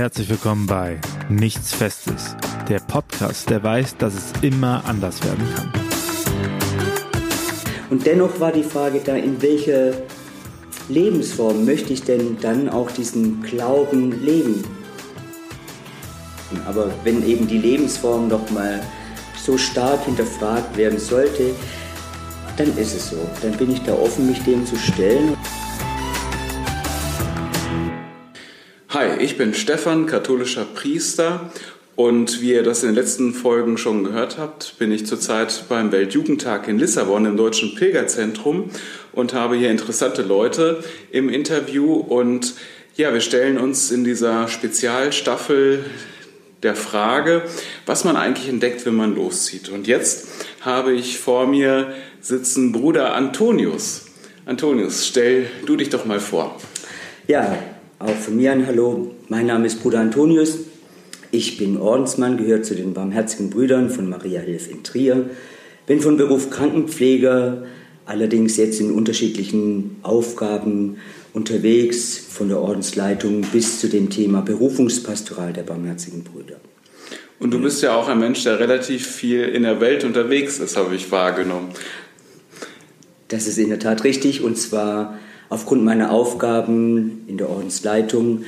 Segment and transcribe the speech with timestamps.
[0.00, 2.34] Herzlich willkommen bei Nichts Festes,
[2.70, 5.70] der Podcast, der weiß, dass es immer anders werden kann.
[7.90, 9.92] Und dennoch war die Frage da, in welcher
[10.88, 14.64] Lebensform möchte ich denn dann auch diesen Glauben leben?
[16.66, 18.80] Aber wenn eben die Lebensform noch mal
[19.36, 21.50] so stark hinterfragt werden sollte,
[22.56, 23.18] dann ist es so.
[23.42, 25.36] Dann bin ich da offen, mich dem zu stellen.
[29.22, 31.50] Ich bin Stefan, katholischer Priester
[31.94, 35.92] und wie ihr das in den letzten Folgen schon gehört habt, bin ich zurzeit beim
[35.92, 38.70] Weltjugendtag in Lissabon im Deutschen Pilgerzentrum
[39.12, 42.54] und habe hier interessante Leute im Interview und
[42.96, 45.84] ja, wir stellen uns in dieser Spezialstaffel
[46.62, 47.42] der Frage,
[47.86, 49.68] was man eigentlich entdeckt, wenn man loszieht.
[49.68, 50.28] Und jetzt
[50.62, 54.06] habe ich vor mir sitzen Bruder Antonius.
[54.46, 56.58] Antonius, stell du dich doch mal vor.
[57.26, 57.58] Ja,
[57.98, 59.14] auch von mir ein Hallo.
[59.30, 60.58] Mein Name ist Bruder Antonius.
[61.30, 65.30] Ich bin Ordensmann, gehöre zu den Barmherzigen Brüdern von Maria Hilf in Trier.
[65.86, 67.62] Bin von Beruf Krankenpfleger,
[68.06, 70.96] allerdings jetzt in unterschiedlichen Aufgaben
[71.32, 76.56] unterwegs, von der Ordensleitung bis zu dem Thema Berufungspastoral der Barmherzigen Brüder.
[77.38, 80.76] Und du bist ja auch ein Mensch, der relativ viel in der Welt unterwegs ist,
[80.76, 81.68] habe ich wahrgenommen.
[83.28, 88.44] Das ist in der Tat richtig, und zwar Aufgrund meiner Aufgaben in der Ordensleitung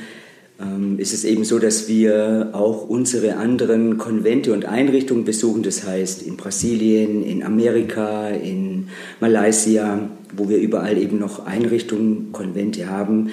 [0.97, 5.63] ist es eben so, dass wir auch unsere anderen Konvente und Einrichtungen besuchen.
[5.63, 8.89] Das heißt in Brasilien, in Amerika, in
[9.19, 13.29] Malaysia, wo wir überall eben noch Einrichtungen, Konvente haben,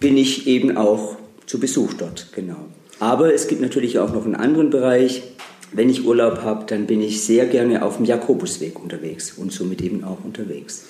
[0.00, 2.56] bin ich eben auch zu Besuch dort, genau.
[2.98, 5.22] Aber es gibt natürlich auch noch einen anderen Bereich.
[5.72, 9.80] Wenn ich Urlaub habe, dann bin ich sehr gerne auf dem Jakobusweg unterwegs und somit
[9.80, 10.84] eben auch unterwegs.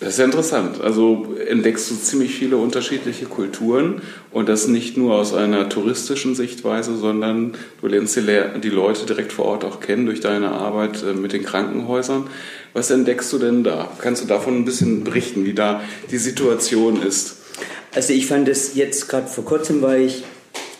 [0.00, 0.80] Das ist ja interessant.
[0.80, 6.96] Also entdeckst du ziemlich viele unterschiedliche Kulturen und das nicht nur aus einer touristischen Sichtweise,
[6.96, 11.32] sondern du lernst die Leute direkt vor Ort auch kennen durch deine Arbeit äh, mit
[11.32, 12.28] den Krankenhäusern.
[12.74, 13.90] Was entdeckst du denn da?
[14.00, 15.82] Kannst du davon ein bisschen berichten, wie da
[16.12, 17.36] die Situation ist?
[17.92, 20.22] Also ich fand es jetzt gerade vor kurzem war ich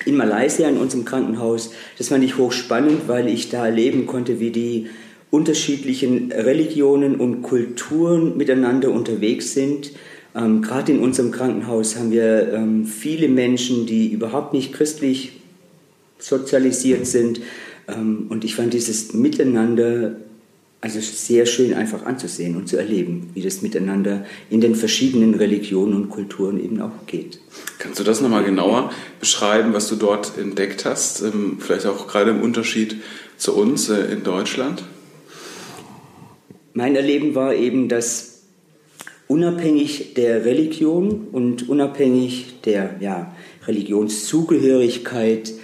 [0.05, 1.73] in Malaysia in unserem Krankenhaus.
[1.99, 4.89] Das fand ich hochspannend, weil ich da erleben konnte, wie die
[5.31, 9.93] unterschiedlichen Religionen und Kulturen miteinander unterwegs sind.
[10.34, 15.33] Ähm, Gerade in unserem Krankenhaus haben wir ähm, viele Menschen, die überhaupt nicht christlich
[16.19, 17.41] sozialisiert sind.
[17.88, 20.17] Ähm, und ich fand dieses Miteinander
[20.81, 25.94] also sehr schön einfach anzusehen und zu erleben, wie das miteinander in den verschiedenen Religionen
[25.94, 27.41] und Kulturen eben auch geht.
[27.78, 31.22] Kannst du das nochmal genauer beschreiben, was du dort entdeckt hast?
[31.22, 32.97] Ähm, vielleicht auch gerade im Unterschied
[33.37, 34.84] zu uns äh, in Deutschland?
[36.78, 38.43] Mein Erleben war eben, dass
[39.27, 43.34] unabhängig der Religion und unabhängig der ja,
[43.66, 45.55] Religionszugehörigkeit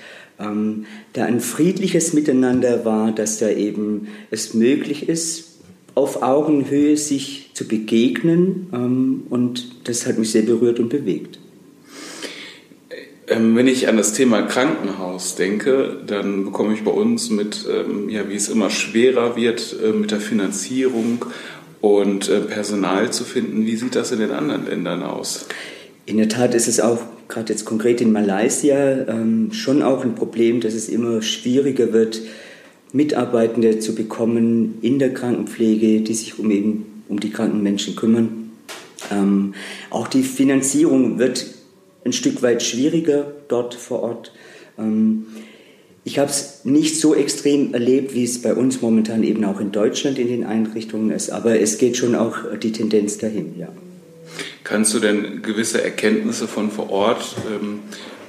[0.41, 5.61] ähm, da ein friedliches Miteinander war, dass da eben es möglich ist,
[5.95, 11.39] auf Augenhöhe sich zu begegnen ähm, und das hat mich sehr berührt und bewegt.
[13.35, 18.09] Ähm, wenn ich an das Thema Krankenhaus denke, dann bekomme ich bei uns mit, ähm,
[18.09, 21.25] ja, wie es immer schwerer wird äh, mit der Finanzierung
[21.81, 23.67] und äh, Personal zu finden.
[23.67, 25.47] Wie sieht das in den anderen Ländern aus?
[26.07, 30.15] In der Tat ist es auch gerade jetzt konkret in Malaysia ähm, schon auch ein
[30.15, 32.21] Problem, dass es immer schwieriger wird,
[32.93, 38.53] Mitarbeitende zu bekommen in der Krankenpflege, die sich um eben um die kranken Menschen kümmern.
[39.11, 39.55] Ähm,
[39.91, 41.54] auch die Finanzierung wird
[42.05, 44.33] ein Stück weit schwieriger dort vor Ort.
[44.79, 45.27] Ähm,
[46.05, 49.73] ich habe es nicht so extrem erlebt, wie es bei uns momentan eben auch in
[49.73, 53.69] Deutschland in den Einrichtungen ist, aber es geht schon auch die Tendenz dahin, ja.
[54.65, 57.81] Kannst du denn gewisse Erkenntnisse von vor Ort ähm,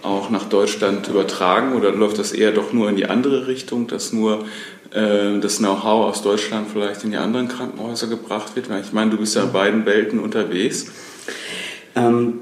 [0.01, 4.13] auch nach Deutschland übertragen oder läuft das eher doch nur in die andere Richtung, dass
[4.13, 4.45] nur
[4.91, 8.69] äh, das Know-how aus Deutschland vielleicht in die anderen Krankenhäuser gebracht wird?
[8.69, 10.87] Weil ich meine, du bist ja in beiden Welten unterwegs.
[11.95, 12.39] Ähm,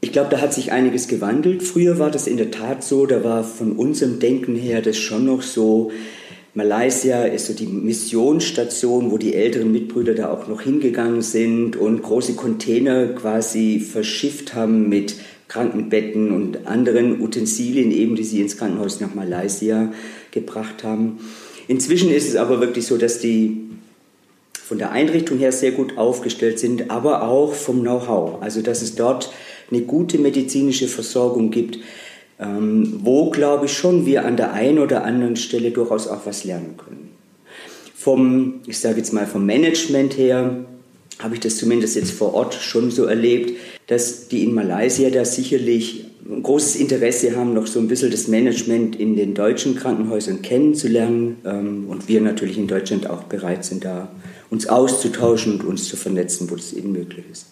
[0.00, 1.62] ich glaube, da hat sich einiges gewandelt.
[1.62, 5.26] Früher war das in der Tat so, da war von unserem Denken her das schon
[5.26, 5.90] noch so,
[6.52, 12.02] Malaysia ist so die Missionsstation, wo die älteren Mitbrüder da auch noch hingegangen sind und
[12.02, 15.14] große Container quasi verschifft haben mit
[15.46, 19.92] Krankenbetten und anderen Utensilien, eben die sie ins Krankenhaus nach Malaysia
[20.32, 21.20] gebracht haben.
[21.68, 23.68] Inzwischen ist es aber wirklich so, dass die
[24.52, 28.42] von der Einrichtung her sehr gut aufgestellt sind, aber auch vom Know-how.
[28.42, 29.32] Also dass es dort
[29.70, 31.78] eine gute medizinische Versorgung gibt,
[32.38, 36.44] ähm, wo, glaube ich, schon wir an der einen oder anderen Stelle durchaus auch was
[36.44, 37.10] lernen können.
[37.94, 40.64] Vom, ich sage jetzt mal vom Management her,
[41.18, 43.52] habe ich das zumindest jetzt vor Ort schon so erlebt,
[43.88, 48.28] dass die in Malaysia da sicherlich ein großes Interesse haben, noch so ein bisschen das
[48.28, 53.84] Management in den deutschen Krankenhäusern kennenzulernen ähm, und wir natürlich in Deutschland auch bereit sind,
[53.84, 54.08] da
[54.48, 57.46] uns auszutauschen und uns zu vernetzen, wo das eben möglich ist.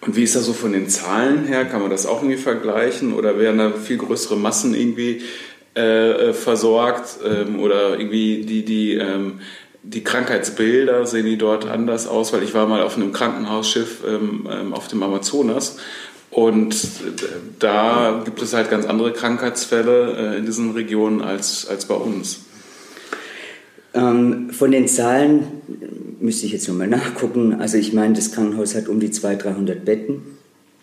[0.00, 1.64] Und wie ist das so von den Zahlen her?
[1.64, 5.22] Kann man das auch irgendwie vergleichen oder werden da viel größere Massen irgendwie
[5.76, 9.40] äh, äh versorgt ähm, oder irgendwie die, die, ähm,
[9.82, 12.32] die Krankheitsbilder sehen die dort anders aus?
[12.32, 15.76] Weil ich war mal auf einem Krankenhausschiff ähm, ähm auf dem Amazonas
[16.30, 16.78] und äh,
[17.58, 22.44] da gibt es halt ganz andere Krankheitsfälle äh, in diesen Regionen als, als bei uns.
[23.92, 25.48] Ähm, von den Zahlen
[26.20, 27.54] müsste ich jetzt nochmal nachgucken.
[27.54, 30.22] Also ich meine, das Krankenhaus hat um die 200, 300 Betten.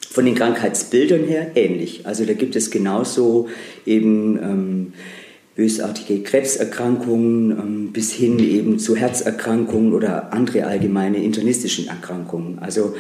[0.10, 2.06] Von den Krankheitsbildern her ähnlich.
[2.06, 3.50] Also da gibt es genauso
[3.86, 4.94] eben ähm,
[5.56, 12.60] bösartige Krebserkrankungen ähm, bis hin eben zu Herzerkrankungen oder andere allgemeine internistischen Erkrankungen.
[12.60, 12.96] Also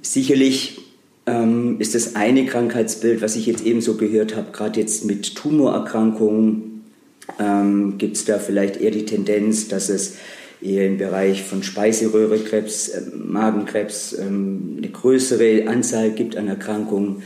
[0.00, 0.80] sicherlich
[1.26, 6.82] ähm, ist das eine Krankheitsbild, was ich jetzt ebenso gehört habe, gerade jetzt mit Tumorerkrankungen,
[7.38, 10.16] ähm, gibt es da vielleicht eher die Tendenz, dass es
[10.60, 17.22] eher im Bereich von Speiseröhrekrebs, äh, Magenkrebs ähm, eine größere Anzahl gibt an Erkrankungen.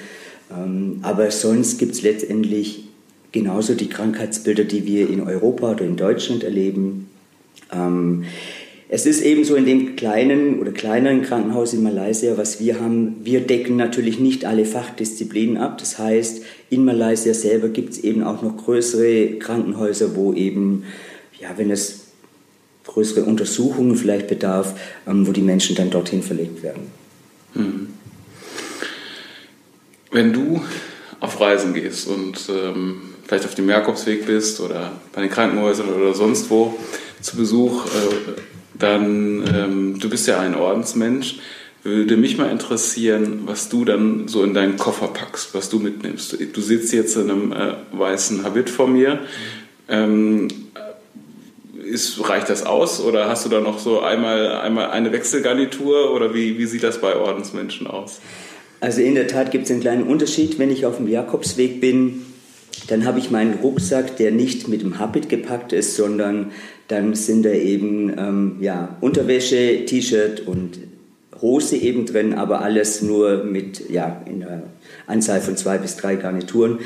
[0.51, 2.85] Ähm, aber sonst gibt es letztendlich
[3.33, 7.09] genauso die Krankheitsbilder, die wir in Europa oder in Deutschland erleben.
[7.73, 8.25] Ähm,
[8.95, 13.17] es ist eben so in dem kleinen oder kleineren Krankenhaus in Malaysia, was wir haben,
[13.25, 15.79] wir decken natürlich nicht alle Fachdisziplinen ab.
[15.79, 20.85] Das heißt, in Malaysia selber gibt es eben auch noch größere Krankenhäuser, wo eben,
[21.41, 22.02] ja, wenn es
[22.93, 24.75] größere Untersuchungen vielleicht bedarf,
[25.07, 26.83] ähm, wo die Menschen dann dorthin verlegt werden.
[27.55, 27.89] Hm.
[30.11, 30.63] Wenn du
[31.21, 36.15] auf Reisen gehst und ähm, vielleicht auf dem Jakobsweg bist oder bei den Krankenhäusern oder
[36.15, 36.75] sonst wo
[37.21, 38.33] zu Besuch, äh,
[38.79, 41.37] dann, ähm, du bist ja ein Ordensmensch,
[41.85, 46.37] würde mich mal interessieren, was du dann so in deinen Koffer packst, was du mitnimmst.
[46.53, 49.21] Du sitzt jetzt in einem äh, weißen Habit vor mir.
[49.89, 50.49] Ähm,
[51.93, 56.35] ist, reicht das aus oder hast du da noch so einmal, einmal eine Wechselgarnitur oder
[56.35, 58.21] wie, wie sieht das bei Ordensmenschen aus?
[58.81, 60.59] Also in der Tat gibt es einen kleinen Unterschied.
[60.59, 62.23] Wenn ich auf dem Jakobsweg bin,
[62.89, 66.51] dann habe ich meinen Rucksack, der nicht mit dem Habit gepackt ist, sondern
[66.89, 70.79] dann sind da eben ähm, ja, Unterwäsche, T-Shirt und
[71.41, 74.63] Hose eben drin, aber alles nur mit ja, in einer
[75.07, 76.79] Anzahl von zwei bis drei Garnituren,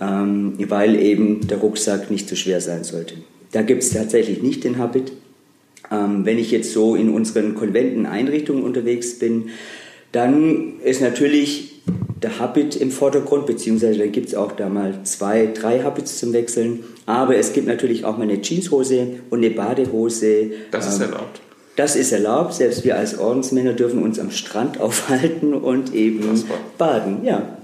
[0.00, 3.14] ähm, weil eben der Rucksack nicht zu schwer sein sollte.
[3.52, 5.12] Da gibt es tatsächlich nicht den Habit.
[5.90, 9.50] Ähm, wenn ich jetzt so in unseren Konventen, Einrichtungen unterwegs bin,
[10.12, 11.72] dann ist natürlich
[12.22, 16.32] der Habit im Vordergrund, beziehungsweise dann gibt es auch da mal zwei, drei Habits zum
[16.32, 16.84] Wechseln.
[17.06, 20.52] Aber es gibt natürlich auch mal eine Jeanshose und eine Badehose.
[20.70, 21.40] Das ist ähm, erlaubt.
[21.76, 22.54] Das ist erlaubt.
[22.54, 26.44] Selbst wir als Ordensmänner dürfen uns am Strand aufhalten und eben
[26.78, 27.24] baden.
[27.24, 27.58] Ja.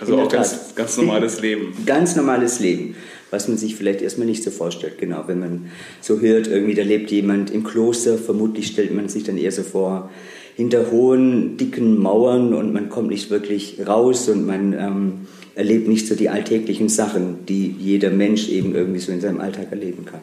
[0.00, 1.72] Also auch ganz, ganz normales Leben.
[1.86, 2.96] Ganz normales Leben,
[3.34, 4.98] was man sich vielleicht erstmal nicht so vorstellt.
[4.98, 5.66] Genau, wenn man
[6.00, 9.64] so hört, irgendwie da lebt jemand im Kloster, vermutlich stellt man sich dann eher so
[9.64, 10.10] vor,
[10.56, 15.12] hinter hohen, dicken Mauern und man kommt nicht wirklich raus und man ähm,
[15.56, 19.66] erlebt nicht so die alltäglichen Sachen, die jeder Mensch eben irgendwie so in seinem Alltag
[19.72, 20.20] erleben kann.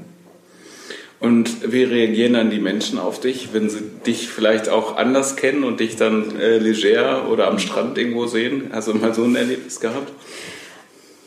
[1.19, 5.65] Und wie reagieren dann die Menschen auf dich, wenn sie dich vielleicht auch anders kennen
[5.65, 8.69] und dich dann äh, leger oder am Strand irgendwo sehen?
[8.71, 10.11] Hast du mal so ein Erlebnis gehabt?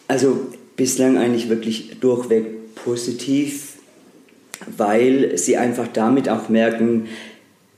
[0.09, 3.75] Also bislang eigentlich wirklich durchweg positiv,
[4.77, 7.07] weil sie einfach damit auch merken,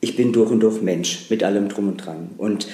[0.00, 2.30] ich bin durch und durch Mensch mit allem drum und dran.
[2.38, 2.68] Und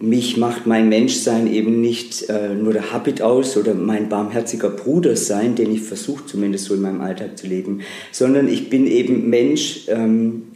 [0.00, 5.16] mich macht mein Menschsein eben nicht äh, nur der Habit aus oder mein barmherziger Bruder
[5.16, 9.30] sein, den ich versuche zumindest so in meinem Alltag zu leben, sondern ich bin eben
[9.30, 10.48] Mensch ähm,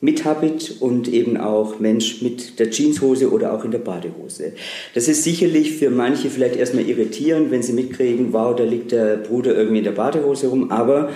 [0.00, 4.52] mit Habit und eben auch Mensch mit der Jeanshose oder auch in der Badehose.
[4.94, 9.16] Das ist sicherlich für manche vielleicht erstmal irritierend, wenn sie mitkriegen, wow, da liegt der
[9.16, 11.10] Bruder irgendwie in der Badehose rum, aber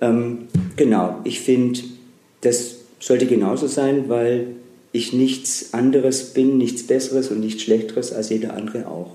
[0.00, 1.80] ähm, genau, ich finde,
[2.42, 4.48] das sollte genauso sein, weil
[4.92, 9.12] ich nichts anderes bin, nichts Besseres und nichts Schlechteres als jeder andere auch.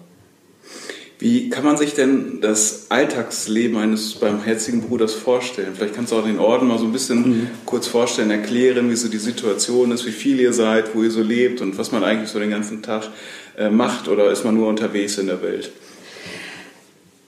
[1.22, 5.74] Wie kann man sich denn das Alltagsleben eines barmherzigen Bruders vorstellen?
[5.76, 7.48] Vielleicht kannst du auch den Orden mal so ein bisschen mhm.
[7.64, 11.22] kurz vorstellen, erklären, wie so die Situation ist, wie viel ihr seid, wo ihr so
[11.22, 13.04] lebt und was man eigentlich so den ganzen Tag
[13.56, 15.72] äh, macht oder ist man nur unterwegs in der Welt?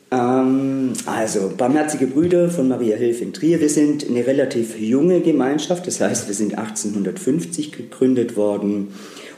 [0.09, 3.61] Ähm, also, Barmherzige Brüder von Maria Hilf in Trier.
[3.61, 8.87] Wir sind eine relativ junge Gemeinschaft, das heißt, wir sind 1850 gegründet worden.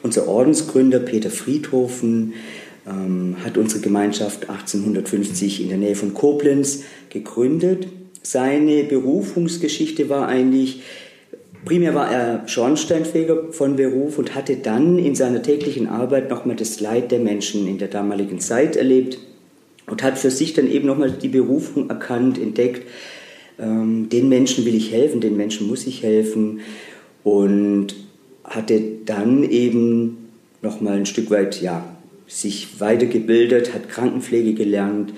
[0.01, 2.35] Unser Ordensgründer Peter Friedhofen
[2.87, 7.87] ähm, hat unsere Gemeinschaft 1850 in der Nähe von Koblenz gegründet.
[8.21, 10.81] Seine Berufungsgeschichte war eigentlich
[11.65, 16.79] Primär war er Schornsteinfeger von Beruf und hatte dann in seiner täglichen Arbeit nochmal das
[16.79, 19.17] Leid der Menschen in der damaligen Zeit erlebt
[19.87, 22.87] und hat für sich dann eben nochmal die Berufung erkannt, entdeckt,
[23.57, 26.59] ähm, den Menschen will ich helfen, den Menschen muss ich helfen
[27.23, 27.95] und
[28.43, 30.29] hatte dann eben
[30.61, 31.94] nochmal ein Stück weit, ja,
[32.27, 35.13] sich weitergebildet, hat Krankenpflege gelernt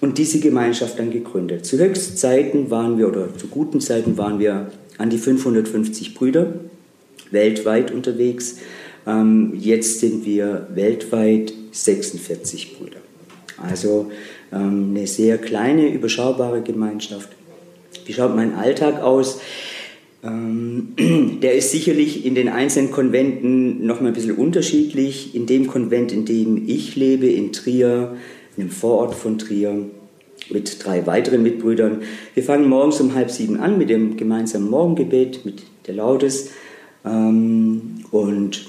[0.00, 1.64] und diese Gemeinschaft dann gegründet.
[1.64, 6.54] Zu Höchstzeiten waren wir, oder zu guten Zeiten waren wir an die 550 Brüder
[7.30, 8.58] weltweit unterwegs.
[9.06, 12.98] Ähm, jetzt sind wir weltweit 46 Brüder.
[13.56, 14.10] Also
[14.52, 17.30] ähm, eine sehr kleine, überschaubare Gemeinschaft.
[18.04, 19.40] Wie schaut mein Alltag aus?
[20.22, 20.94] Ähm,
[21.42, 25.34] der ist sicherlich in den einzelnen Konventen noch mal ein bisschen unterschiedlich.
[25.34, 28.16] In dem Konvent, in dem ich lebe, in Trier,
[28.56, 29.86] in einem Vorort von Trier,
[30.50, 32.02] mit drei weiteren Mitbrüdern.
[32.34, 36.50] Wir fangen morgens um halb sieben an mit dem gemeinsamen Morgengebet, mit der Laudes
[37.04, 38.66] ähm, und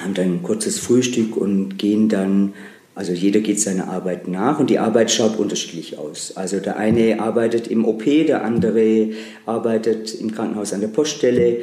[0.00, 2.54] haben dann ein kurzes Frühstück und gehen dann
[2.94, 6.36] also jeder geht seiner Arbeit nach und die Arbeit schaut unterschiedlich aus.
[6.36, 9.10] Also der eine arbeitet im OP, der andere
[9.46, 11.60] arbeitet im Krankenhaus an der Poststelle.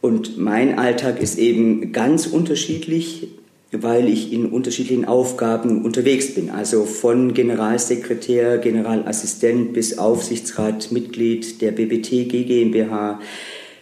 [0.00, 3.28] Und mein Alltag ist eben ganz unterschiedlich,
[3.72, 6.50] weil ich in unterschiedlichen Aufgaben unterwegs bin.
[6.50, 13.20] Also von Generalsekretär, Generalassistent bis Aufsichtsrat, Mitglied der BBT GmbH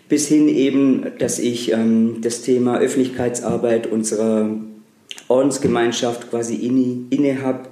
[0.09, 4.57] bis hin eben, dass ich ähm, das Thema Öffentlichkeitsarbeit unserer
[5.29, 7.69] Ordensgemeinschaft quasi inne, inne habe.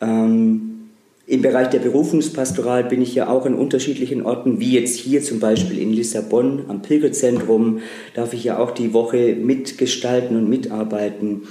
[0.00, 0.90] Ähm,
[1.26, 5.40] Im Bereich der Berufungspastoral bin ich ja auch in unterschiedlichen Orten, wie jetzt hier zum
[5.40, 7.80] Beispiel in Lissabon am Pilgerzentrum,
[8.14, 11.42] darf ich ja auch die Woche mitgestalten und mitarbeiten.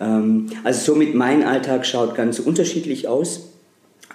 [0.00, 3.50] Ähm, also somit mein Alltag schaut ganz unterschiedlich aus.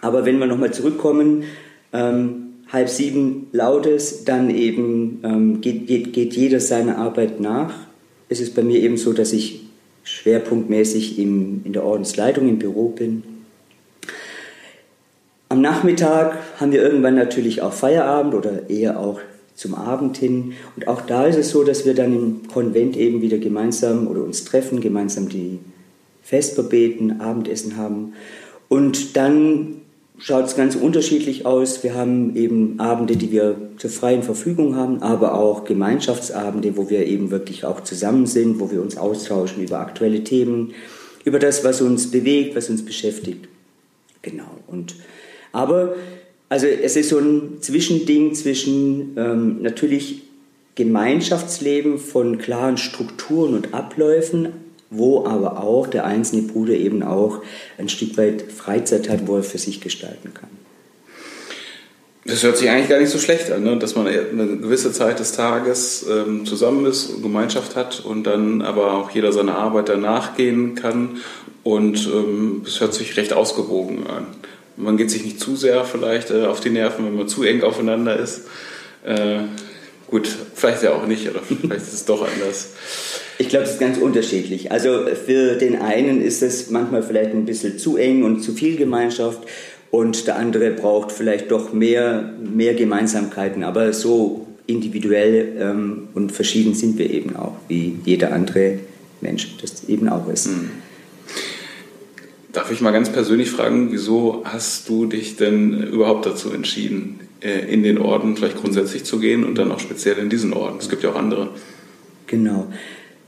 [0.02, 1.44] Aber wenn wir nochmal zurückkommen,
[1.92, 7.74] ähm, halb sieben Lautes, dann eben ähm, geht, geht, geht jeder seiner Arbeit nach.
[8.30, 9.69] Es ist bei mir eben so, dass ich
[10.10, 13.24] schwerpunktmäßig im, in der Ordensleitung im Büro bin.
[15.50, 19.20] Am Nachmittag haben wir irgendwann natürlich auch Feierabend oder eher auch
[19.56, 20.54] zum Abend hin.
[20.76, 24.24] Und auch da ist es so, dass wir dann im Konvent eben wieder gemeinsam oder
[24.24, 25.60] uns treffen, gemeinsam die
[26.24, 28.14] Vesper beten, Abendessen haben.
[28.68, 29.79] Und dann
[30.20, 31.84] schaut es ganz unterschiedlich aus.
[31.84, 37.06] Wir haben eben Abende, die wir zur freien Verfügung haben, aber auch Gemeinschaftsabende, wo wir
[37.08, 40.74] eben wirklich auch zusammen sind, wo wir uns austauschen über aktuelle Themen,
[41.26, 43.48] über das, was uns bewegt, was uns beschäftigt.
[44.22, 44.50] Genau.
[44.68, 44.96] Und
[45.52, 45.96] aber
[46.50, 50.24] also es ist so ein Zwischending zwischen ähm, natürlich
[50.76, 54.54] Gemeinschaftsleben von klaren Strukturen und Abläufen,
[54.90, 57.42] wo aber auch der einzelne Bruder eben auch
[57.78, 60.50] ein Stück weit Freizeit hat, wo er für sich gestalten kann.
[62.26, 63.78] Das hört sich eigentlich gar nicht so schlecht an, ne?
[63.78, 68.94] dass man eine gewisse Zeit des Tages ähm, zusammen ist, Gemeinschaft hat und dann aber
[68.94, 71.18] auch jeder seiner Arbeit danach gehen kann.
[71.64, 74.28] Und ähm, das hört sich recht ausgewogen an.
[74.76, 77.64] Man geht sich nicht zu sehr vielleicht äh, auf die Nerven, wenn man zu eng
[77.64, 78.48] aufeinander ist.
[79.04, 79.40] Äh,
[80.10, 82.70] gut, vielleicht ja auch nicht, oder vielleicht ist es doch anders.
[83.38, 84.72] Ich glaube, es ist ganz unterschiedlich.
[84.72, 88.76] Also für den einen ist es manchmal vielleicht ein bisschen zu eng und zu viel
[88.76, 89.44] Gemeinschaft
[89.92, 93.64] und der andere braucht vielleicht doch mehr, mehr Gemeinsamkeiten.
[93.64, 98.80] Aber so individuell ähm, und verschieden sind wir eben auch, wie jeder andere
[99.22, 100.48] Mensch das eben auch ist.
[100.48, 100.70] Mhm.
[102.52, 107.84] Darf ich mal ganz persönlich fragen, wieso hast du dich denn überhaupt dazu entschieden, in
[107.84, 110.78] den Orden vielleicht grundsätzlich zu gehen und dann auch speziell in diesen Orden?
[110.80, 111.50] Es gibt ja auch andere.
[112.28, 112.68] Genau.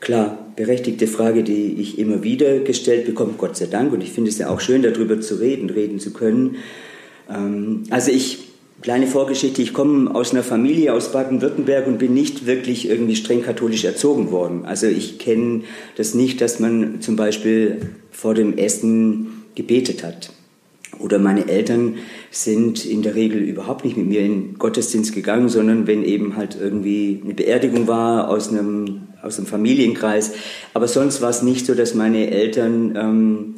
[0.01, 3.93] Klar, berechtigte Frage, die ich immer wieder gestellt bekomme, Gott sei Dank.
[3.93, 6.57] Und ich finde es ja auch schön, darüber zu reden, reden zu können.
[7.29, 8.39] Ähm, also ich,
[8.81, 13.43] kleine Vorgeschichte, ich komme aus einer Familie aus Baden-Württemberg und bin nicht wirklich irgendwie streng
[13.43, 14.65] katholisch erzogen worden.
[14.65, 15.61] Also ich kenne
[15.97, 20.31] das nicht, dass man zum Beispiel vor dem Essen gebetet hat.
[20.99, 21.95] Oder meine Eltern
[22.29, 26.57] sind in der Regel überhaupt nicht mit mir in Gottesdienst gegangen, sondern wenn eben halt
[26.59, 30.33] irgendwie eine Beerdigung war aus einem, aus einem Familienkreis.
[30.73, 33.55] Aber sonst war es nicht so, dass meine Eltern ähm,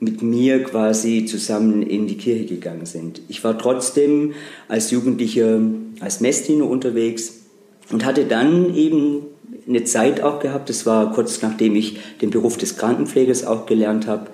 [0.00, 3.22] mit mir quasi zusammen in die Kirche gegangen sind.
[3.28, 4.32] Ich war trotzdem
[4.68, 5.60] als Jugendlicher
[6.00, 7.44] als Messdiener unterwegs
[7.90, 9.22] und hatte dann eben
[9.68, 14.06] eine Zeit auch gehabt, das war kurz nachdem ich den Beruf des Krankenpflegers auch gelernt
[14.06, 14.26] habe,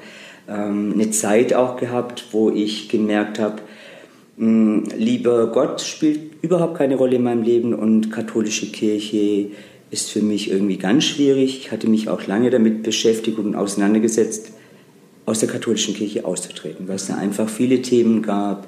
[0.48, 3.62] ähm, eine Zeit auch gehabt, wo ich gemerkt habe,
[4.36, 9.50] hm, lieber Gott spielt überhaupt keine Rolle in meinem Leben und katholische Kirche
[9.90, 11.58] ist für mich irgendwie ganz schwierig.
[11.58, 14.52] Ich hatte mich auch lange damit beschäftigt und auseinandergesetzt,
[15.26, 18.66] aus der katholischen Kirche auszutreten, weil es da einfach viele Themen gab,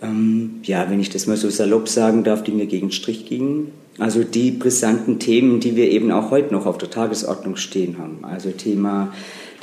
[0.00, 3.72] ähm, ja, wenn ich das mal so salopp sagen darf, die mir gegen Strich gingen.
[3.98, 8.18] Also die brisanten Themen, die wir eben auch heute noch auf der Tagesordnung stehen haben.
[8.22, 9.12] Also Thema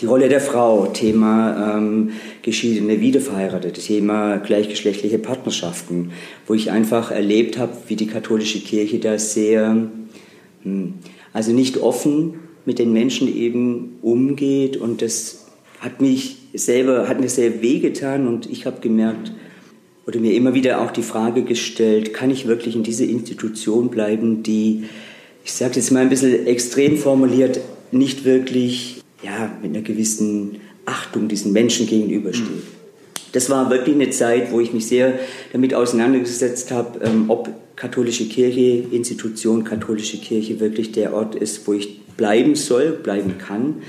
[0.01, 2.11] die Rolle der Frau, Thema ähm,
[2.41, 6.11] geschiedene Wiederverheiratete, Thema gleichgeschlechtliche Partnerschaften,
[6.47, 9.87] wo ich einfach erlebt habe, wie die katholische Kirche da sehr,
[10.63, 10.93] hm,
[11.33, 12.35] also nicht offen
[12.65, 15.45] mit den Menschen eben umgeht und das
[15.79, 19.31] hat mich selber, hat mir sehr wehgetan und ich habe gemerkt,
[20.07, 24.43] oder mir immer wieder auch die Frage gestellt, kann ich wirklich in dieser Institution bleiben,
[24.43, 24.83] die,
[25.43, 27.59] ich sage jetzt mal ein bisschen extrem formuliert,
[27.91, 32.48] nicht wirklich ja, mit einer gewissen Achtung diesen Menschen gegenübersteht.
[32.48, 32.75] Mhm.
[33.32, 35.20] Das war wirklich eine Zeit, wo ich mich sehr
[35.51, 41.74] damit auseinandergesetzt habe, ähm, ob katholische Kirche, Institution katholische Kirche wirklich der Ort ist, wo
[41.74, 43.82] ich bleiben soll, bleiben kann.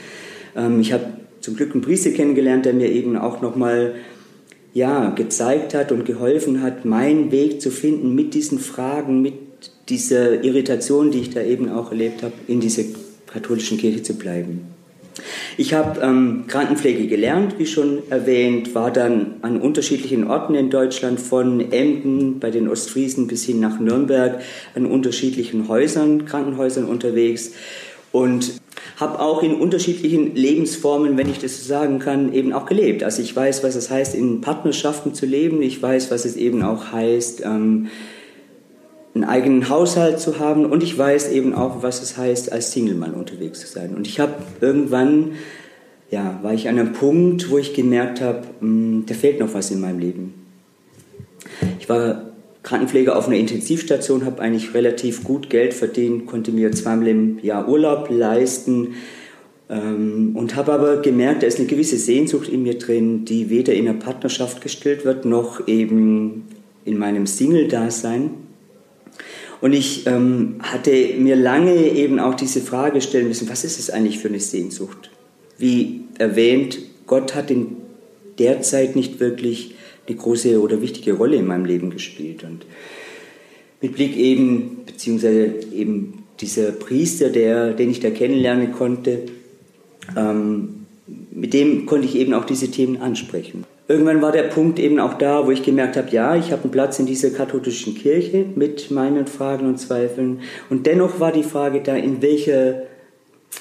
[0.57, 1.05] Ähm, ich habe
[1.41, 3.95] zum Glück einen Priester kennengelernt, der mir eben auch nochmal
[4.75, 9.35] ja, gezeigt hat und geholfen hat, meinen Weg zu finden mit diesen Fragen, mit
[9.89, 12.83] dieser Irritation, die ich da eben auch erlebt habe, in dieser
[13.27, 14.76] katholischen Kirche zu bleiben.
[15.57, 21.21] Ich habe ähm, Krankenpflege gelernt, wie schon erwähnt, war dann an unterschiedlichen Orten in Deutschland,
[21.21, 24.41] von Emden bei den Ostfriesen bis hin nach Nürnberg,
[24.75, 27.53] an unterschiedlichen Häusern, Krankenhäusern unterwegs
[28.13, 28.61] und
[28.97, 33.03] habe auch in unterschiedlichen Lebensformen, wenn ich das so sagen kann, eben auch gelebt.
[33.03, 35.61] Also ich weiß, was es heißt, in Partnerschaften zu leben.
[35.61, 37.89] Ich weiß, was es eben auch heißt, ähm,
[39.17, 40.67] einen eigenen Haushalt zu haben.
[40.67, 43.95] Und ich weiß eben auch, was es heißt, als Single-Mann unterwegs zu sein.
[43.95, 45.33] Und ich habe irgendwann,
[46.11, 49.71] ja, war ich an einem Punkt, wo ich gemerkt habe, hm, da fehlt noch was
[49.71, 50.35] in meinem Leben.
[51.81, 52.31] Ich war
[52.63, 57.69] Krankenpfleger auf einer Intensivstation, habe eigentlich relativ gut Geld verdient, konnte mir zweimal im Jahr
[57.69, 58.95] Urlaub leisten
[59.71, 63.73] ähm, und habe aber gemerkt, da ist eine gewisse Sehnsucht in mir drin, die weder
[63.73, 66.49] in der Partnerschaft gestillt wird, noch eben
[66.85, 68.31] in meinem Single-Dasein.
[69.61, 73.91] Und ich ähm, hatte mir lange eben auch diese Frage stellen müssen, was ist es
[73.91, 75.11] eigentlich für eine Sehnsucht?
[75.59, 77.77] Wie erwähnt, Gott hat in
[78.39, 79.75] der Zeit nicht wirklich
[80.07, 82.45] eine große oder wichtige Rolle in meinem Leben gespielt.
[82.45, 82.67] Und
[83.81, 89.23] mit Blick eben, beziehungsweise eben dieser Priester, der, den ich da kennenlernen konnte,
[90.17, 90.87] ähm,
[91.31, 93.65] mit dem konnte ich eben auch diese Themen ansprechen.
[93.89, 96.73] Irgendwann war der Punkt eben auch da, wo ich gemerkt habe, ja, ich habe einen
[96.73, 100.41] Platz in dieser katholischen Kirche mit meinen Fragen und Zweifeln.
[100.71, 102.83] Und dennoch war die Frage da, in welcher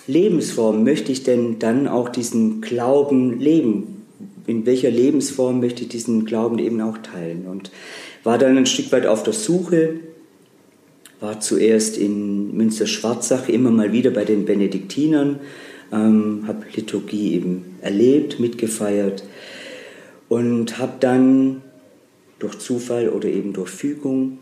[0.07, 3.95] Lebensform möchte ich denn dann auch diesen Glauben leben?
[4.47, 7.45] in welcher Lebensform möchte ich diesen Glauben eben auch teilen.
[7.47, 7.71] Und
[8.23, 9.95] war dann ein Stück weit auf der Suche,
[11.19, 15.39] war zuerst in Münster-Schwarzach immer mal wieder bei den Benediktinern,
[15.91, 19.23] ähm, habe Liturgie eben erlebt, mitgefeiert
[20.29, 21.61] und habe dann
[22.39, 24.39] durch Zufall oder eben durch Fügung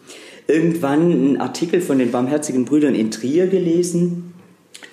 [0.48, 4.34] irgendwann einen Artikel von den Barmherzigen Brüdern in Trier gelesen,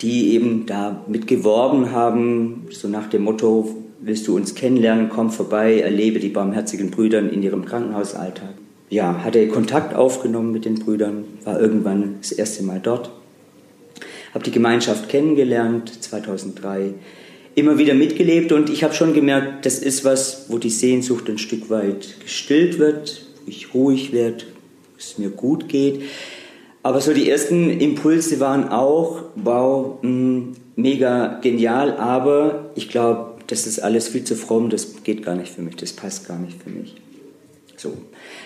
[0.01, 5.29] die eben da mit geworben haben, so nach dem Motto, willst du uns kennenlernen, komm
[5.29, 8.53] vorbei, erlebe die barmherzigen Brüder in ihrem Krankenhausalltag.
[8.89, 13.11] Ja, hatte Kontakt aufgenommen mit den Brüdern, war irgendwann das erste Mal dort,
[14.33, 16.93] habe die Gemeinschaft kennengelernt, 2003,
[17.55, 21.37] immer wieder mitgelebt und ich habe schon gemerkt, das ist was, wo die Sehnsucht ein
[21.37, 24.43] Stück weit gestillt wird, wo ich ruhig werde,
[24.93, 26.01] wo es mir gut geht.
[26.83, 33.31] Aber so die ersten Impulse waren auch, wow, mh, mm, mega genial, aber ich glaube,
[33.47, 36.39] das ist alles viel zu fromm, das geht gar nicht für mich, das passt gar
[36.39, 36.95] nicht für mich.
[37.75, 37.93] So.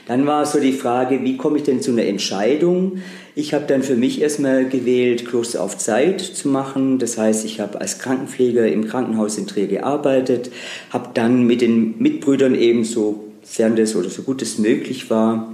[0.08, 3.00] Dann war so die Frage, wie komme ich denn zu einer Entscheidung?
[3.34, 7.00] Ich habe dann für mich erstmal gewählt, Kloster auf Zeit zu machen.
[7.00, 10.52] Das heißt, ich habe als Krankenpfleger im Krankenhaus in Trier gearbeitet,
[10.92, 15.54] habe dann mit den Mitbrüdern eben so fern das oder so gut es möglich war,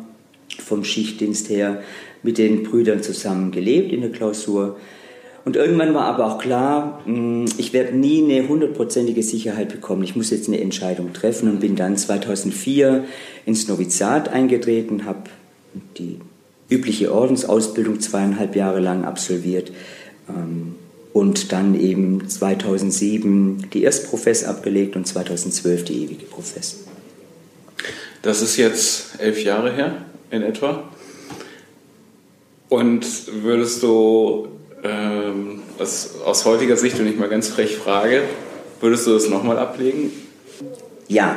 [0.59, 1.81] vom Schichtdienst her
[2.23, 4.77] mit den Brüdern zusammen gelebt in der Klausur.
[5.43, 10.03] Und irgendwann war aber auch klar, hm, ich werde nie eine hundertprozentige Sicherheit bekommen.
[10.03, 13.05] Ich muss jetzt eine Entscheidung treffen und bin dann 2004
[13.45, 15.29] ins Novizat eingetreten, habe
[15.97, 16.19] die
[16.69, 19.71] übliche Ordensausbildung zweieinhalb Jahre lang absolviert
[20.29, 20.75] ähm,
[21.11, 26.85] und dann eben 2007 die Erstprofess abgelegt und 2012 die ewige Profess.
[28.21, 30.83] Das ist jetzt elf Jahre her in etwa.
[32.69, 33.05] Und
[33.43, 34.47] würdest du
[34.83, 38.23] ähm, aus, aus heutiger Sicht, wenn ich mal ganz frech frage,
[38.79, 40.11] würdest du das nochmal ablegen?
[41.07, 41.35] Ja.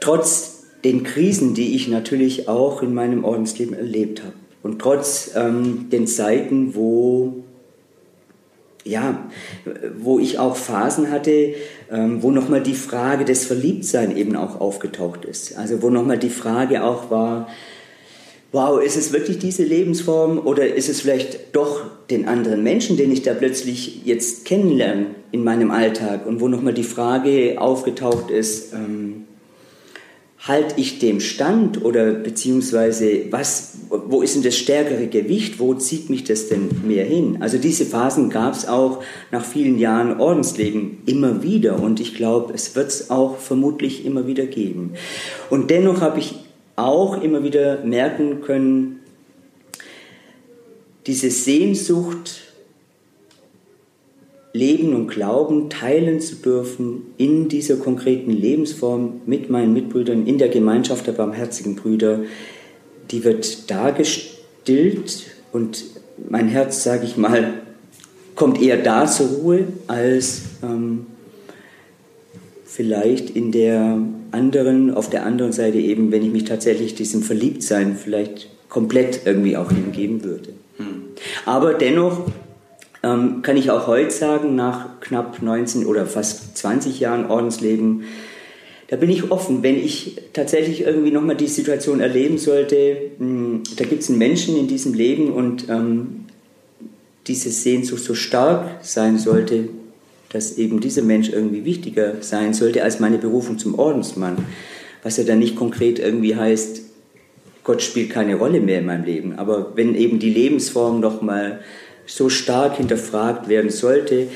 [0.00, 5.90] Trotz den Krisen, die ich natürlich auch in meinem Ordensleben erlebt habe und trotz ähm,
[5.90, 7.42] den Zeiten, wo
[8.86, 9.28] ja,
[9.98, 11.54] wo ich auch Phasen hatte,
[11.90, 15.56] ähm, wo nochmal die Frage des Verliebtsein eben auch aufgetaucht ist.
[15.56, 17.48] Also wo nochmal die Frage auch war,
[18.56, 23.12] wow, ist es wirklich diese Lebensform oder ist es vielleicht doch den anderen Menschen, den
[23.12, 28.72] ich da plötzlich jetzt kennenlerne in meinem Alltag und wo nochmal die Frage aufgetaucht ist,
[28.72, 29.24] ähm,
[30.38, 36.08] halte ich dem stand oder beziehungsweise was, wo ist denn das stärkere Gewicht, wo zieht
[36.08, 37.38] mich das denn mehr hin?
[37.40, 42.54] Also diese Phasen gab es auch nach vielen Jahren Ordensleben immer wieder und ich glaube,
[42.54, 44.94] es wird es auch vermutlich immer wieder geben.
[45.50, 46.45] Und dennoch habe ich
[46.76, 49.00] auch immer wieder merken können,
[51.06, 52.42] diese Sehnsucht,
[54.52, 60.48] Leben und Glauben teilen zu dürfen in dieser konkreten Lebensform mit meinen Mitbrüdern in der
[60.48, 62.20] Gemeinschaft der barmherzigen Brüder,
[63.10, 65.84] die wird dargestillt und
[66.30, 67.54] mein Herz, sage ich mal,
[68.34, 71.06] kommt eher da zur Ruhe als ähm,
[72.64, 73.98] vielleicht in der
[74.36, 79.56] anderen, auf der anderen Seite eben, wenn ich mich tatsächlich diesem Verliebtsein vielleicht komplett irgendwie
[79.56, 80.50] auch hingeben würde.
[80.76, 81.02] Hm.
[81.46, 82.26] Aber dennoch
[83.02, 88.04] ähm, kann ich auch heute sagen, nach knapp 19 oder fast 20 Jahren Ordensleben,
[88.88, 93.62] da bin ich offen, wenn ich tatsächlich irgendwie nochmal die Situation erleben sollte, mh, hm,
[93.76, 96.26] da gibt es einen Menschen in diesem Leben und ähm,
[97.26, 99.68] diese Sehnsucht so stark sein sollte,
[100.30, 104.36] dass eben dieser Mensch irgendwie wichtiger sein sollte als meine Berufung zum Ordensmann.
[105.02, 106.82] Was ja dann nicht konkret irgendwie heißt,
[107.64, 109.38] Gott spielt keine Rolle mehr in meinem Leben.
[109.38, 111.60] Aber wenn eben die Lebensform nochmal
[112.06, 114.28] so stark hinterfragt werden sollte,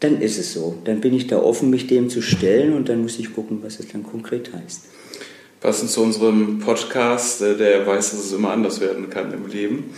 [0.00, 0.76] dann ist es so.
[0.84, 3.80] Dann bin ich da offen, mich dem zu stellen und dann muss ich gucken, was
[3.80, 4.82] es dann konkret heißt.
[5.60, 9.90] Passend zu unserem Podcast, äh, der weiß, dass es immer anders werden kann im Leben,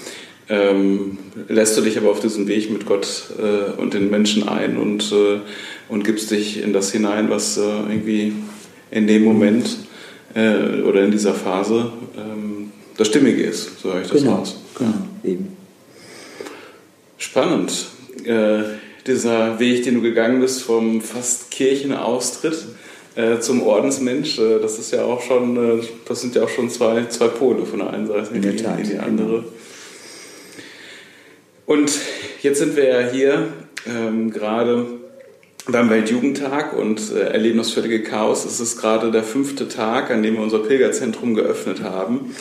[0.50, 1.16] ähm,
[1.48, 5.12] lässt du dich aber auf diesen Weg mit Gott äh, und den Menschen ein und,
[5.12, 5.38] äh,
[5.88, 8.32] und gibst dich in das hinein, was äh, irgendwie
[8.90, 9.76] in dem Moment
[10.34, 14.60] äh, oder in dieser Phase ähm, das Stimmige ist, so höre ich das genau, raus.
[14.76, 15.56] Genau, eben.
[17.16, 17.86] Spannend.
[18.24, 18.62] Äh,
[19.06, 22.66] dieser Weg, den du gegangen bist, vom fast Kirchenaustritt
[23.14, 27.28] äh, zum Ordensmensch, das ist ja auch schon, das sind ja auch schon zwei, zwei
[27.28, 29.44] Pole von der einen Seite in, in die andere.
[31.70, 31.92] Und
[32.42, 33.46] jetzt sind wir ja hier
[33.86, 34.86] ähm, gerade
[35.68, 38.44] beim Weltjugendtag und äh, erleben das völlige Chaos.
[38.44, 42.34] Es ist gerade der fünfte Tag, an dem wir unser Pilgerzentrum geöffnet haben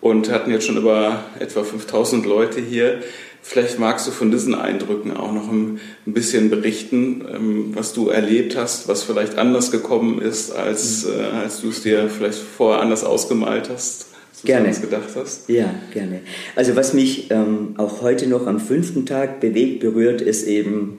[0.00, 3.02] und hatten jetzt schon über etwa 5000 Leute hier.
[3.42, 8.56] Vielleicht magst du von diesen Eindrücken auch noch ein bisschen berichten, ähm, was du erlebt
[8.56, 13.04] hast, was vielleicht anders gekommen ist, als, äh, als du es dir vielleicht vorher anders
[13.04, 14.09] ausgemalt hast.
[14.44, 14.70] Gerne.
[14.70, 15.48] gedacht hast?
[15.48, 16.20] Ja, gerne.
[16.56, 20.98] Also was mich ähm, auch heute noch am fünften Tag bewegt, berührt, ist eben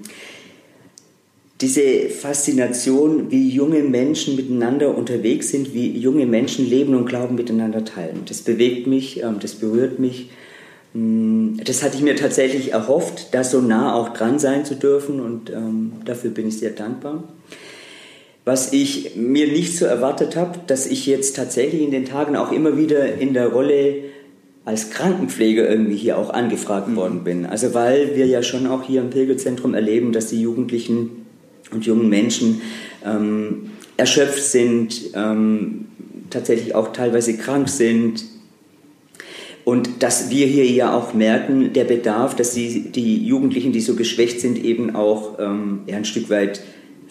[1.61, 7.85] diese Faszination, wie junge Menschen miteinander unterwegs sind, wie junge Menschen Leben und Glauben miteinander
[7.85, 8.21] teilen.
[8.27, 10.29] Das bewegt mich, ähm, das berührt mich.
[10.93, 15.19] Mm, das hatte ich mir tatsächlich erhofft, da so nah auch dran sein zu dürfen
[15.19, 17.23] und ähm, dafür bin ich sehr dankbar.
[18.43, 22.51] Was ich mir nicht so erwartet habe, dass ich jetzt tatsächlich in den Tagen auch
[22.51, 23.95] immer wieder in der Rolle
[24.65, 26.95] als Krankenpfleger irgendwie hier auch angefragt mhm.
[26.95, 27.45] worden bin.
[27.45, 31.25] Also weil wir ja schon auch hier im Pilgerzentrum erleben, dass die Jugendlichen
[31.71, 32.61] und jungen Menschen
[33.05, 35.85] ähm, erschöpft sind, ähm,
[36.29, 38.23] tatsächlich auch teilweise krank sind,
[39.63, 43.95] und dass wir hier ja auch merken, der Bedarf, dass die, die Jugendlichen, die so
[43.95, 46.61] geschwächt sind, eben auch ähm, ja, ein Stück weit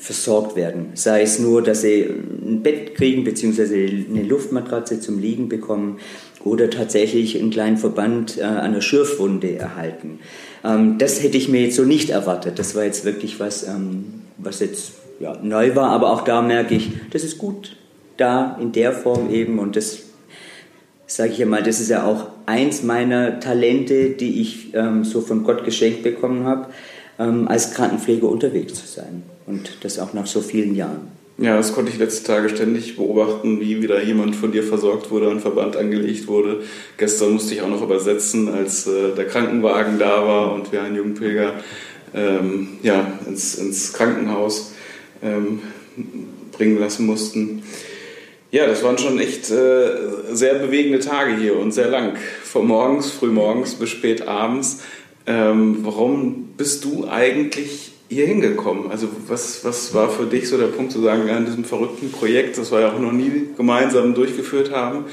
[0.00, 0.92] versorgt werden.
[0.94, 5.98] Sei es nur, dass sie ein Bett kriegen, beziehungsweise eine Luftmatratze zum Liegen bekommen
[6.42, 10.20] oder tatsächlich einen kleinen Verband äh, an der Schürfwunde erhalten.
[10.64, 12.58] Ähm, das hätte ich mir jetzt so nicht erwartet.
[12.58, 16.74] Das war jetzt wirklich was, ähm, was jetzt ja, neu war, aber auch da merke
[16.74, 17.76] ich, das ist gut
[18.16, 20.00] da in der Form eben und das
[21.06, 25.20] sage ich ja mal, das ist ja auch eins meiner Talente, die ich ähm, so
[25.20, 26.68] von Gott geschenkt bekommen habe,
[27.20, 29.22] ähm, als Krankenpfleger unterwegs zu sein.
[29.46, 31.20] Und das auch nach so vielen Jahren.
[31.38, 35.30] Ja, das konnte ich letzte Tage ständig beobachten, wie wieder jemand von dir versorgt wurde,
[35.30, 36.62] ein Verband angelegt wurde.
[36.98, 40.96] Gestern musste ich auch noch übersetzen, als äh, der Krankenwagen da war und wir einen
[40.96, 41.54] Jugendpilger
[42.14, 44.72] ähm, ja, ins, ins Krankenhaus
[45.22, 45.60] ähm,
[46.52, 47.62] bringen lassen mussten.
[48.50, 49.90] Ja, das waren schon echt äh,
[50.32, 52.16] sehr bewegende Tage hier und sehr lang.
[52.42, 54.80] Von morgens, früh morgens bis spät abends.
[55.26, 58.90] Ähm, warum bist du eigentlich hier hingekommen?
[58.90, 62.10] Also was, was war für dich so der Punkt zu sagen, ja, in diesem verrückten
[62.10, 65.04] Projekt, das wir ja auch noch nie gemeinsam durchgeführt haben,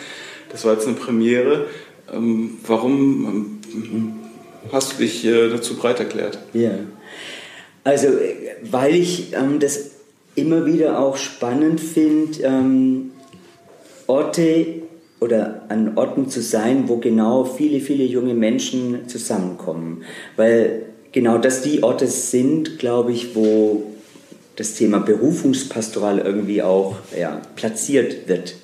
[0.51, 1.67] das war jetzt eine Premiere.
[2.11, 4.13] Ähm, warum ähm,
[4.71, 6.39] hast du dich äh, dazu breit erklärt?
[6.53, 6.71] Ja,
[7.83, 8.07] also
[8.63, 9.91] weil ich ähm, das
[10.35, 13.11] immer wieder auch spannend finde, ähm,
[14.07, 14.83] Orte
[15.19, 20.03] oder an Orten zu sein, wo genau viele, viele junge Menschen zusammenkommen.
[20.35, 23.83] Weil genau das die Orte sind, glaube ich, wo
[24.55, 28.55] das Thema Berufungspastoral irgendwie auch ja, platziert wird.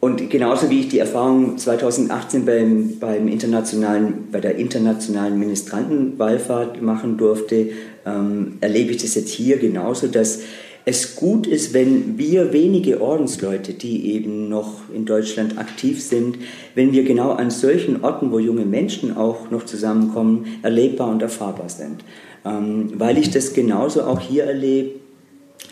[0.00, 7.18] Und genauso wie ich die Erfahrung 2018 beim, beim internationalen, bei der internationalen Ministrantenwallfahrt machen
[7.18, 7.68] durfte,
[8.04, 10.40] ähm, erlebe ich das jetzt hier genauso, dass
[10.84, 16.38] es gut ist, wenn wir wenige Ordensleute, die eben noch in Deutschland aktiv sind,
[16.74, 21.68] wenn wir genau an solchen Orten, wo junge Menschen auch noch zusammenkommen, erlebbar und erfahrbar
[21.68, 22.04] sind.
[22.44, 25.02] Ähm, weil ich das genauso auch hier erlebe,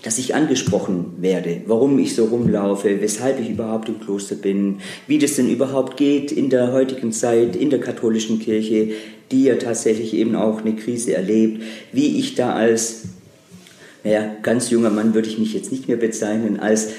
[0.02, 5.18] dass ich angesprochen werde, warum ich so rumlaufe, weshalb ich überhaupt im Kloster bin, wie
[5.18, 8.92] das denn überhaupt geht in der heutigen Zeit in der katholischen Kirche,
[9.30, 13.02] die ja tatsächlich eben auch eine Krise erlebt, wie ich da als
[14.04, 16.90] naja, ganz junger Mann würde ich mich jetzt nicht mehr bezeichnen, als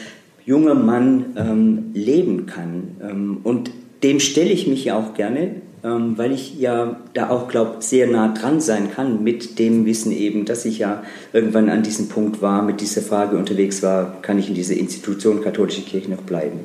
[0.46, 2.96] junger Mann ähm, leben kann.
[3.02, 3.72] Ähm, und
[4.04, 8.08] dem stelle ich mich ja auch gerne, ähm, weil ich ja da auch glaube, sehr
[8.08, 12.42] nah dran sein kann mit dem Wissen eben, dass ich ja irgendwann an diesem Punkt
[12.42, 16.60] war, mit dieser Frage unterwegs war, kann ich in dieser Institution katholische Kirche noch bleiben.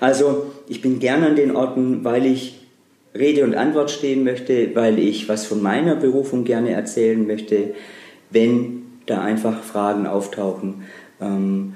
[0.00, 2.60] Also ich bin gerne an den Orten, weil ich
[3.16, 7.74] Rede und Antwort stehen möchte, weil ich was von meiner Berufung gerne erzählen möchte,
[8.30, 10.84] wenn da einfach Fragen auftauchen.
[11.20, 11.74] Ähm,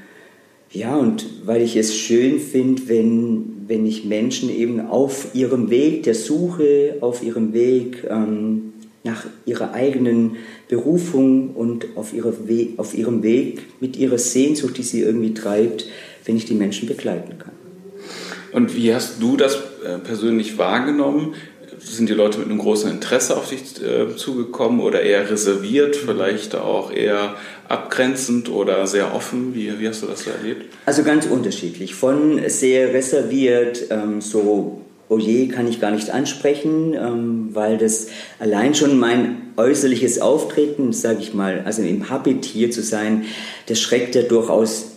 [0.71, 6.03] ja, und weil ich es schön finde, wenn, wenn ich Menschen eben auf ihrem Weg
[6.03, 10.37] der Suche, auf ihrem Weg ähm, nach ihrer eigenen
[10.69, 15.87] Berufung und auf, ihrer We auf ihrem Weg mit ihrer Sehnsucht, die sie irgendwie treibt,
[16.27, 17.53] wenn ich die Menschen begleiten kann.
[18.53, 21.35] Und wie hast du das äh, persönlich wahrgenommen?
[21.81, 26.55] Sind die Leute mit einem großen Interesse auf dich äh, zugekommen oder eher reserviert, vielleicht
[26.55, 27.37] auch eher
[27.69, 29.55] abgrenzend oder sehr offen?
[29.55, 30.67] Wie, wie hast du das so erlebt?
[30.87, 31.95] Also ganz unterschiedlich.
[31.95, 38.09] Von sehr reserviert, ähm, so, oh je, kann ich gar nicht ansprechen, ähm, weil das
[38.39, 43.25] allein schon mein äußerliches Auftreten, sage ich mal, also im Habit hier zu sein,
[43.67, 44.93] das schreckt ja durchaus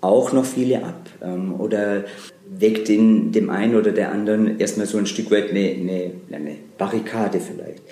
[0.00, 1.00] auch noch viele ab.
[1.22, 2.04] Ähm, oder
[2.48, 6.56] weckt in dem einen oder der anderen erstmal so ein Stück weit eine, eine, eine
[6.78, 7.82] Barrikade vielleicht.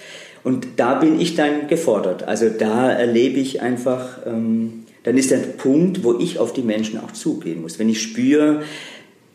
[0.43, 2.25] Und da bin ich dann gefordert.
[2.25, 7.01] Also da erlebe ich einfach, ähm, dann ist der Punkt, wo ich auf die Menschen
[7.01, 7.79] auch zugehen muss.
[7.79, 8.63] Wenn ich spüre,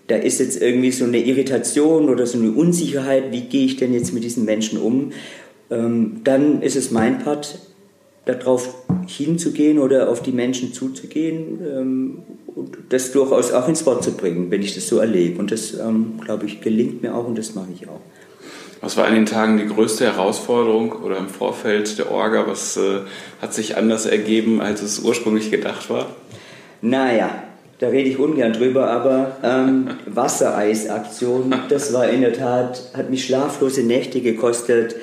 [0.08, 3.94] da ist jetzt irgendwie so eine Irritation oder so eine Unsicherheit, wie gehe ich denn
[3.94, 5.12] jetzt mit diesen Menschen um,
[5.72, 7.60] ähm, dann ist es mein Part,
[8.26, 8.76] darauf
[9.08, 12.18] hinzugehen oder auf die Menschen zuzugehen ähm,
[12.90, 15.40] das durchaus auch ins Wort zu bringen, wenn ich das so erlebe.
[15.40, 18.02] Und das, ähm, glaube ich, gelingt mir auch und das mache ich auch.
[18.82, 22.48] Was war an den Tagen die größte Herausforderung oder im Vorfeld der Orga?
[22.48, 23.02] Was äh,
[23.42, 26.16] hat sich anders ergeben, als es ursprünglich gedacht war?
[26.82, 27.44] Naja,
[27.80, 33.26] da rede ich ungern drüber, aber ähm, Wassereisaktion, das war in der Tat, hat mich
[33.26, 34.96] schlaflose Nächte gekostet.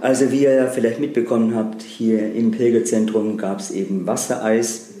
[0.00, 4.91] Also wie ihr ja vielleicht mitbekommen habt, hier im Pilgerzentrum gab es eben Wassereis.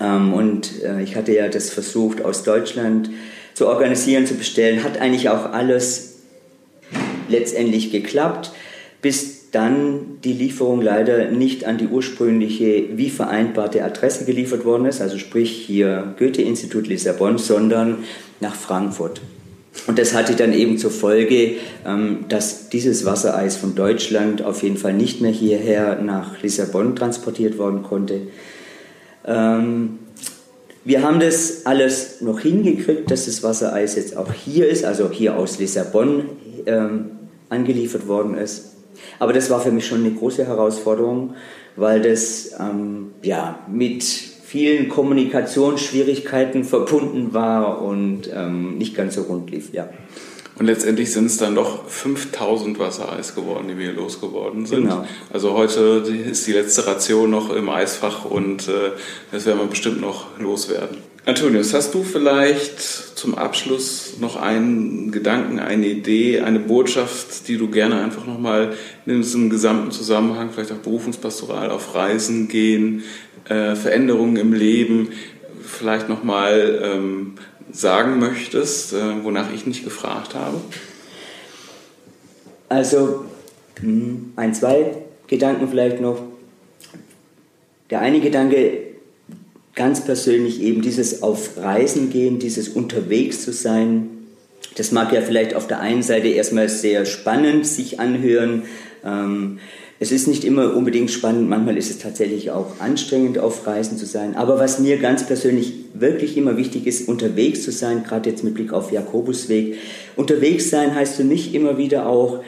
[0.00, 3.10] Ähm, und äh, ich hatte ja das versucht aus Deutschland
[3.54, 4.84] zu organisieren, zu bestellen.
[4.84, 6.16] Hat eigentlich auch alles
[7.28, 8.52] letztendlich geklappt,
[9.02, 15.00] bis dann die Lieferung leider nicht an die ursprüngliche, wie vereinbarte Adresse geliefert worden ist,
[15.00, 17.98] also sprich hier Goethe-Institut Lissabon, sondern
[18.40, 19.22] nach Frankfurt.
[19.86, 21.52] Und das hatte dann eben zur Folge,
[21.86, 27.58] ähm, dass dieses Wassereis von Deutschland auf jeden Fall nicht mehr hierher nach Lissabon transportiert
[27.58, 28.22] worden konnte.
[29.26, 29.98] Ähm,
[30.84, 35.36] wir haben das alles noch hingekriegt, dass das Wassereis jetzt auch hier ist, also hier
[35.36, 36.26] aus Lissabon
[36.66, 37.10] ähm,
[37.48, 38.76] angeliefert worden ist.
[39.18, 41.34] Aber das war für mich schon eine große Herausforderung,
[41.74, 42.52] weil das
[43.22, 49.72] ja, mit vielen Kommunikationsschwierigkeiten verbunden war und ähm, nicht ganz so rund lief.
[49.72, 49.88] Ja.
[50.58, 54.84] Und letztendlich sind es dann doch 5000 Wassereis geworden, die wir losgeworden sind.
[54.84, 55.06] Genau.
[55.30, 58.92] Also heute ist die letzte Ration noch im Eisfach und äh,
[59.32, 60.98] das werden wir bestimmt noch loswerden.
[61.26, 67.68] Antonius, hast du vielleicht zum Abschluss noch einen Gedanken, eine Idee, eine Botschaft, die du
[67.68, 68.74] gerne einfach nochmal
[69.06, 73.02] in diesem gesamten Zusammenhang, vielleicht auch Berufungspastoral, auf Reisen gehen,
[73.48, 75.08] äh, Veränderungen im Leben,
[75.64, 77.34] vielleicht nochmal ähm,
[77.76, 80.60] sagen möchtest, äh, wonach ich nicht gefragt habe?
[82.68, 83.24] Also
[83.80, 86.22] hm, ein, zwei Gedanken vielleicht noch.
[87.90, 88.78] Der eine Gedanke,
[89.74, 94.08] ganz persönlich eben dieses auf Reisen gehen, dieses unterwegs zu sein.
[94.74, 98.62] Das mag ja vielleicht auf der einen Seite erstmal sehr spannend sich anhören.
[99.04, 99.58] Ähm,
[99.98, 104.04] es ist nicht immer unbedingt spannend, manchmal ist es tatsächlich auch anstrengend, auf Reisen zu
[104.04, 104.36] sein.
[104.36, 108.54] Aber was mir ganz persönlich wirklich immer wichtig ist, unterwegs zu sein, gerade jetzt mit
[108.54, 109.76] Blick auf Jakobusweg.
[110.14, 112.40] Unterwegs sein heißt für mich immer wieder auch,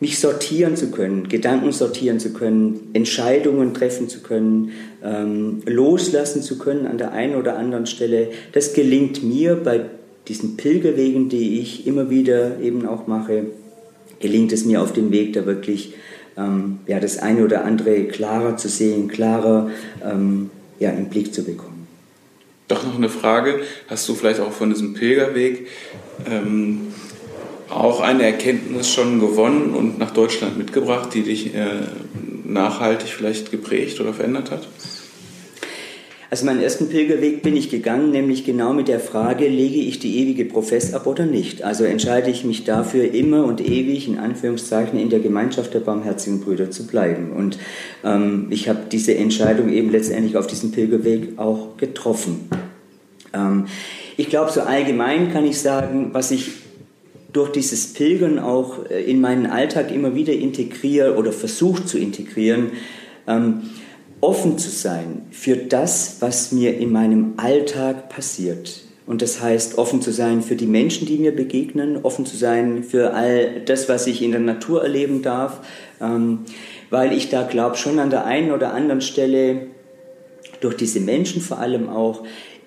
[0.00, 4.72] mich sortieren zu können, Gedanken sortieren zu können, Entscheidungen treffen zu können,
[5.04, 8.30] ähm, loslassen zu können an der einen oder anderen Stelle.
[8.50, 9.82] Das gelingt mir bei
[10.26, 13.44] diesen Pilgerwegen, die ich immer wieder eben auch mache,
[14.18, 15.94] gelingt es mir auf dem Weg da wirklich
[16.36, 19.70] ähm, ja, das eine oder andere klarer zu sehen, klarer
[20.04, 21.86] ähm, ja, im Blick zu bekommen.
[22.68, 25.66] Doch noch eine Frage, hast du vielleicht auch von diesem Pilgerweg
[26.30, 26.92] ähm,
[27.68, 31.80] auch eine Erkenntnis schon gewonnen und nach Deutschland mitgebracht, die dich äh,
[32.44, 34.68] nachhaltig vielleicht geprägt oder verändert hat?
[36.32, 40.18] Also meinen ersten Pilgerweg bin ich gegangen, nämlich genau mit der Frage, lege ich die
[40.18, 41.62] ewige Profess ab oder nicht?
[41.62, 46.40] Also entscheide ich mich dafür, immer und ewig, in Anführungszeichen, in der Gemeinschaft der barmherzigen
[46.40, 47.32] Brüder zu bleiben.
[47.32, 47.58] Und
[48.02, 52.48] ähm, ich habe diese Entscheidung eben letztendlich auf diesem Pilgerweg auch getroffen.
[53.34, 53.66] Ähm,
[54.16, 56.52] ich glaube, so allgemein kann ich sagen, was ich
[57.34, 62.70] durch dieses Pilgern auch äh, in meinen Alltag immer wieder integriere oder versuche zu integrieren,
[63.26, 63.64] ähm,
[64.22, 68.84] offen zu sein für das, was mir in meinem Alltag passiert.
[69.04, 72.84] Und das heißt, offen zu sein für die Menschen, die mir begegnen, offen zu sein
[72.84, 75.60] für all das, was ich in der Natur erleben darf,
[76.00, 76.44] ähm,
[76.88, 79.66] weil ich da glaube schon an der einen oder anderen Stelle
[80.60, 82.22] durch diese Menschen vor allem auch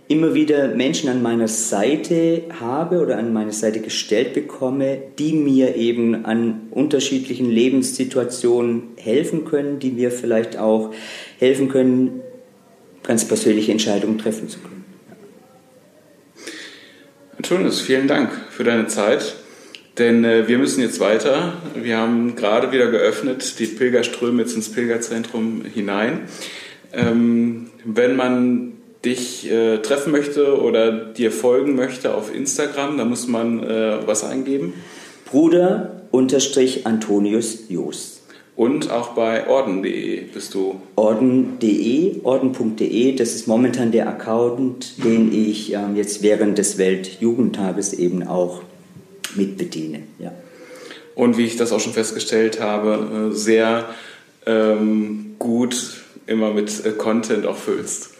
[0.07, 5.75] immer wieder Menschen an meiner Seite habe oder an meine Seite gestellt bekomme, die mir
[5.75, 10.93] eben an unterschiedlichen Lebenssituationen helfen können, die mir vielleicht auch
[11.39, 12.21] helfen können,
[13.03, 14.85] ganz persönliche Entscheidungen treffen zu können.
[17.37, 19.35] Antonius, vielen Dank für deine Zeit.
[19.97, 21.53] Denn äh, wir müssen jetzt weiter.
[21.73, 26.21] Wir haben gerade wieder geöffnet, die Pilgerströme jetzt ins Pilgerzentrum hinein.
[26.91, 28.73] Ähm, wenn man
[29.05, 34.23] dich äh, treffen möchte oder dir folgen möchte auf Instagram, da muss man äh, was
[34.23, 34.73] eingeben.
[35.25, 38.21] Bruder unterstrich Antonius Jost.
[38.55, 40.79] Und auch bei orden.de bist du.
[40.95, 48.25] Orden.de, orden.de, das ist momentan der Account, den ich ähm, jetzt während des Weltjugendtages eben
[48.25, 48.61] auch
[49.35, 50.03] mitbediene.
[50.19, 50.31] Ja.
[51.15, 53.89] Und wie ich das auch schon festgestellt habe, äh, sehr
[54.45, 58.14] ähm, gut immer mit äh, Content auch füllst.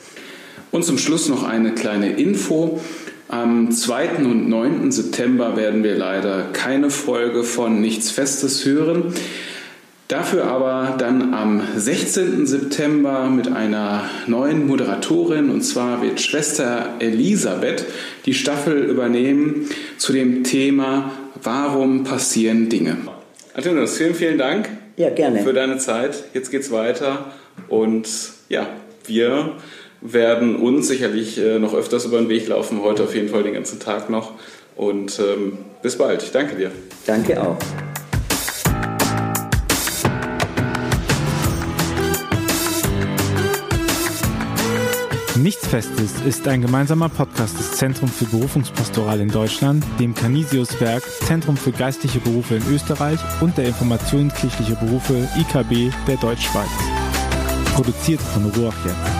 [0.71, 2.79] Und zum Schluss noch eine kleine Info.
[3.27, 4.17] Am 2.
[4.17, 4.91] und 9.
[4.91, 9.13] September werden wir leider keine Folge von Nichts Festes hören.
[10.07, 12.45] Dafür aber dann am 16.
[12.45, 17.85] September mit einer neuen Moderatorin und zwar wird Schwester Elisabeth
[18.27, 22.97] die Staffel übernehmen zu dem Thema Warum passieren Dinge?
[23.55, 24.69] Antonius, vielen, vielen Dank.
[24.95, 25.39] Ja, gerne.
[25.41, 26.25] Für deine Zeit.
[26.35, 27.31] Jetzt geht's weiter
[27.67, 28.07] und
[28.47, 28.67] ja,
[29.07, 29.53] wir
[30.13, 33.53] werden uns sicherlich äh, noch öfters über den Weg laufen, heute auf jeden Fall den
[33.53, 34.33] ganzen Tag noch.
[34.75, 36.23] Und ähm, bis bald.
[36.23, 36.71] Ich danke dir.
[37.05, 37.57] Danke auch.
[45.37, 51.57] Nichts Festes ist ein gemeinsamer Podcast des Zentrum für Berufungspastoral in Deutschland, dem Canisius-Werk, Zentrum
[51.57, 56.69] für geistliche Berufe in Österreich und der Informationskirchliche Berufe IKB der Deutschschweiz.
[57.75, 59.14] Produziert von Ruach jetzt.